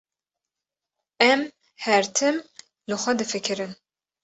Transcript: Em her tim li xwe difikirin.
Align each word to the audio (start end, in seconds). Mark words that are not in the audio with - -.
Em 1.25 1.43
her 1.85 2.03
tim 2.17 2.35
li 2.89 2.95
xwe 3.03 3.13
difikirin. 3.21 3.71